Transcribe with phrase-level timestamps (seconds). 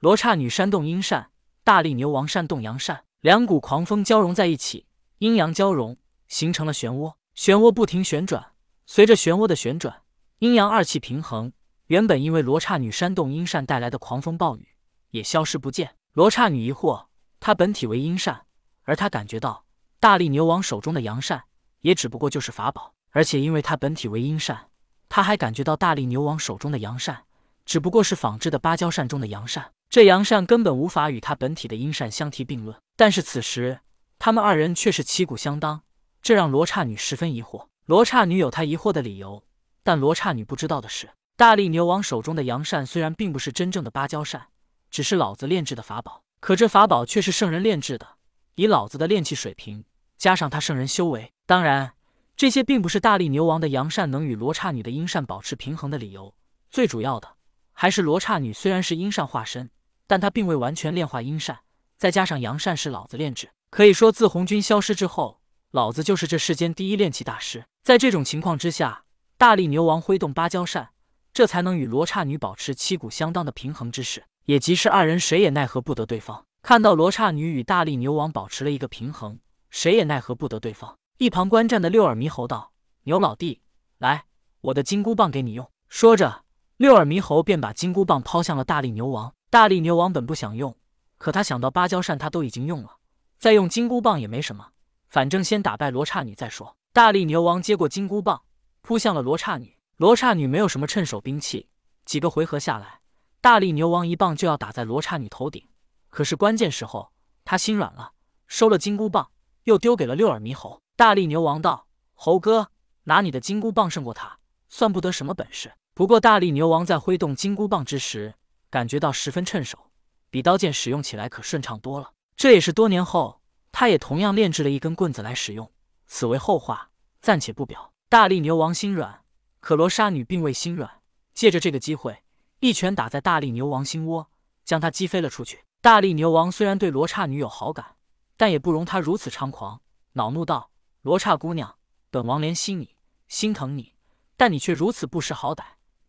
[0.00, 1.30] 罗刹女扇动阴扇，
[1.62, 4.86] 大力牛王扇动阳扇，两股狂风交融在一起，
[5.18, 7.12] 阴阳交融，形成了漩涡。
[7.36, 8.52] 漩涡不停旋转，
[8.86, 10.00] 随着漩涡的旋转，
[10.38, 11.52] 阴阳二气平衡。
[11.88, 14.68] 原本因为罗刹女扇动阴扇带来的狂风暴雨
[15.10, 15.94] 也消失不见。
[16.14, 17.08] 罗刹女疑惑，
[17.38, 18.46] 她本体为阴扇，
[18.84, 19.66] 而她感觉到
[19.98, 21.44] 大力牛王手中的阳扇
[21.82, 24.70] 也只不过就是法宝，而且因为她本体为阴扇，
[25.10, 27.24] 她还感觉到大力牛王手中的阳扇
[27.66, 32.76] 只不过是仿制的芭蕉扇中的阳扇，这阳扇根本无法与他本体的阴扇相提并论。
[32.96, 33.80] 但是此时
[34.18, 35.82] 他们二人却是旗鼓相当。
[36.22, 37.66] 这让罗刹女十分疑惑。
[37.86, 39.42] 罗刹女有她疑惑的理由，
[39.82, 44.48] 但罗刹女不知道的是，大力牛王手中的阳扇虽然并不是真正的芭蕉扇，
[44.90, 48.06] 只是老子炼制的法宝，可这法宝却是圣人炼制的。
[48.54, 49.84] 以老子的炼气水平，
[50.16, 51.94] 加上他圣人修为，当然，
[52.36, 56.32] 这些并不是大力牛王的阳扇能与罗刹女的阴扇保持平衡的理由。
[56.70, 57.36] 最主要的
[57.72, 59.70] 还是罗刹女虽然是阴扇化身，
[60.10, 61.60] 但他并未完全炼化阴扇，
[61.96, 65.40] 再加上阳扇是老子炼制，可以说自红军消失之后。
[65.70, 67.64] 老子就是这世间第一炼气大师。
[67.84, 69.04] 在这种情况之下，
[69.38, 70.88] 大力牛王挥动芭蕉扇，
[71.32, 76.44] 这才能与罗刹女保持旗鼓相当的平衡之势，也即是二人谁也奈何不得对方。
[76.60, 79.38] 看到罗刹女与大力牛王保持了一个平衡，
[79.70, 80.96] 谁也奈何不得对方。
[81.18, 82.72] 一旁观战的六耳猕猴道
[83.06, 83.60] ：“牛老弟，
[83.98, 84.24] 来，
[84.60, 86.42] 我的金箍棒给你用。”说着，
[86.78, 89.32] 六耳猕猴便把金箍棒抛向了大力牛王。
[89.50, 90.76] 大力牛王本不想用，
[91.18, 92.98] 可他想到芭蕉扇他都已经用了，
[93.36, 94.68] 再用金箍棒也没什么。
[95.08, 96.76] 反正先打败罗刹女再说。
[96.92, 98.42] 大力牛王接过金箍棒，
[98.80, 99.76] 扑向了罗刹女。
[99.96, 101.68] 罗刹女没有什么趁手兵器，
[102.04, 103.00] 几个回合下来，
[103.40, 105.66] 大力牛王一棒就要打在罗刹女头顶。
[106.10, 107.10] 可是关键时候，
[107.44, 108.12] 他心软了，
[108.46, 109.32] 收了金箍棒，
[109.64, 110.80] 又丢给了六耳猕猴。
[110.94, 112.70] 大力牛王道：“猴哥，
[113.02, 115.72] 拿你的金箍棒胜过他，算不得什么本事。
[115.92, 118.34] 不过大力牛王在挥动金箍棒之时，
[118.70, 119.90] 感觉到十分趁手，
[120.30, 122.12] 比刀剑使用起来可顺畅多了。
[122.36, 123.38] 这也是多年后。”
[123.72, 125.70] 他也同样炼制了一根棍子来使用，
[126.08, 126.90] 此为后话，
[127.20, 127.92] 暂且不表。
[128.08, 129.22] 大力牛王心软，
[129.60, 130.90] 可罗刹女并未心软，
[131.34, 132.24] 借着这个机会，
[132.58, 134.28] 一拳打在大力牛王心窝，
[134.64, 135.64] 将他击飞了出去。
[135.80, 137.94] 大力牛王虽然对罗刹女有好感，
[138.36, 139.80] 但也不容他如此猖狂，
[140.14, 141.76] 恼怒道：“罗刹姑娘，
[142.10, 142.96] 本王怜惜你，
[143.28, 143.94] 心疼你，
[144.36, 145.62] 但你却如此不识好歹，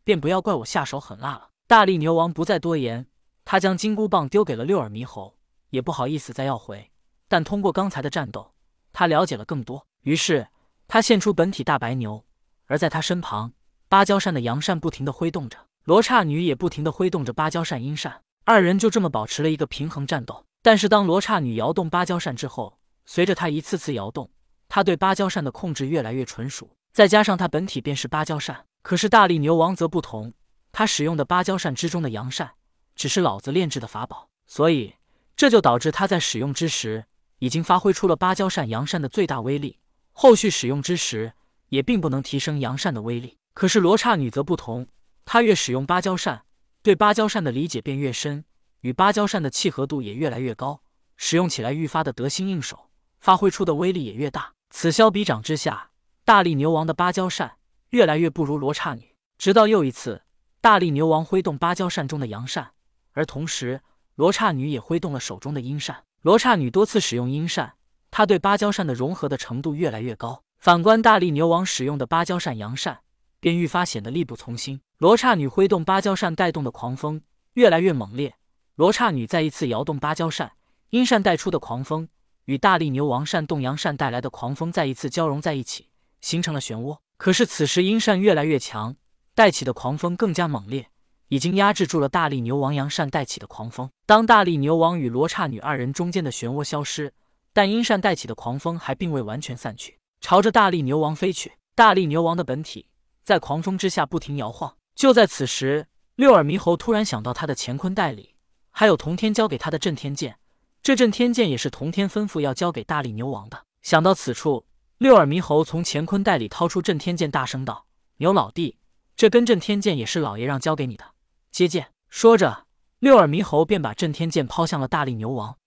[0.03, 3.07] 便不要怪我下手狠辣了。”大力牛王不再多言，
[3.45, 5.37] 他将金箍棒丢给了六耳猕猴，
[5.69, 6.91] 也不好意思再要回。
[7.29, 8.51] 但通过刚才的战斗，
[8.91, 9.87] 他了解了更多。
[10.01, 10.49] 于是
[10.89, 12.25] 他现出本体大白牛，
[12.65, 13.53] 而在他身旁，
[13.87, 20.43] 芭蕉扇的阳扇不停的挥动着，罗刹女也不停的挥动着芭蕉扇阴扇，二人就这么保持了一个平衡战斗。
[20.61, 24.29] 但是当罗刹女摇动芭蕉扇之后，随着她一次次摇动，
[24.67, 28.65] 她对芭蕉扇的控制越来越纯熟，再加上她本体便是芭蕉扇。
[28.81, 30.33] 可是大力牛王则不同，
[30.71, 32.51] 他使用的芭蕉扇之中的阳扇，
[32.95, 34.95] 只是老子炼制的法宝，所以
[35.35, 37.05] 这就导致他在使用之时。
[37.39, 39.79] 已经发挥出了芭蕉扇阳扇的最大威力，
[40.11, 41.33] 后续使用之时
[41.69, 43.39] 也并不能提升阳扇的威力。
[43.55, 44.87] 可是罗刹女则不同，
[45.25, 46.45] 她越使用芭蕉扇，
[46.83, 48.45] 对芭蕉扇的理解便越深，
[48.81, 50.83] 与芭蕉扇的契合度也越来越高，
[51.17, 54.53] 使用起来愈发的得心应手，发挥出的威力也越大。
[54.69, 55.89] 此消彼长之下，
[56.23, 57.57] 大力牛王的芭蕉扇
[57.89, 59.15] 越来越不如罗刹女。
[59.39, 60.21] 直到又一次，
[60.61, 62.73] 大力牛王挥动芭蕉扇中的阳扇，
[63.13, 63.81] 而同时
[64.13, 66.03] 罗刹女也挥动了手中的阴扇。
[66.21, 67.73] 罗刹女多次使用阴扇，
[68.11, 70.43] 她对芭蕉扇的融合的程度越来越高。
[70.59, 72.99] 反观大力牛王使用的芭蕉扇阳扇，
[73.39, 74.79] 便愈发显得力不从心。
[74.99, 77.23] 罗刹女挥动芭蕉扇带动的狂风
[77.53, 78.35] 越来越猛烈，
[78.75, 80.51] 罗刹女再一次摇动芭蕉扇，
[80.91, 82.07] 阴扇带出的狂风
[82.45, 85.87] 与大力牛王扇动阳扇带来的狂风再一次交融在一起，
[86.19, 86.99] 形成了漩涡。
[87.17, 88.95] 可是此时阴扇越来越强，
[89.41, 90.85] 带起的狂风更加猛烈。
[91.29, 93.89] 已经压制住了大力牛王阳扇带起的狂风。
[94.05, 97.11] 当大力牛王与罗刹女二人中间的漩涡消失，
[97.51, 101.53] 但阴扇带起的狂风还并未完全散去，朝着大力牛王飞去。
[101.73, 102.85] 大力牛王的本体
[103.23, 104.75] 在狂风之下不停摇晃。
[104.93, 105.87] 就在此时，
[106.17, 108.35] 六耳猕猴突然想到他的乾坤袋里
[108.69, 110.37] 还有童天交给他的震天剑，
[110.83, 113.63] 这震天剑也是童天吩咐要交给大力牛王的。
[113.81, 114.67] 想到此处，
[114.99, 117.87] 六耳猕猴从乾坤袋里掏出震天剑，大声道
[118.21, 118.77] ：“牛老弟，
[119.15, 121.05] 这根震天剑也是老爷让交给你的。”
[121.51, 122.65] 接剑，说着，
[122.99, 125.57] 六耳猕猴便把震天剑抛向了大力牛王。